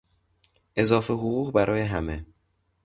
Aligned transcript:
اضافه 0.75 1.13
حقوق 1.13 1.53
برای 1.53 1.81
همه 1.81 2.25